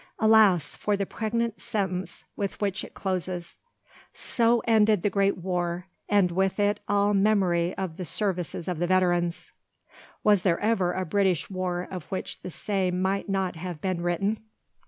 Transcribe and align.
Alas! 0.17 0.75
for 0.75 0.97
the 0.97 1.05
pregnant 1.05 1.61
sentence 1.61 2.25
with 2.35 2.59
which 2.59 2.83
it 2.83 2.95
closes, 2.95 3.57
"So 4.15 4.63
ended 4.65 5.03
the 5.03 5.11
great 5.11 5.37
war, 5.37 5.85
and 6.09 6.31
with 6.31 6.59
it 6.59 6.79
all 6.87 7.13
memory 7.13 7.75
of 7.77 7.97
the 7.97 8.05
services 8.05 8.67
of 8.67 8.79
the 8.79 8.87
veterans." 8.87 9.51
Was 10.23 10.41
there 10.41 10.59
ever 10.59 10.93
a 10.93 11.05
British 11.05 11.51
war 11.51 11.87
of 11.91 12.05
which 12.05 12.41
the 12.41 12.49
same 12.49 12.99
might 12.99 13.29
not 13.29 13.55
have 13.57 13.79
been 13.79 14.01
written? 14.01 14.39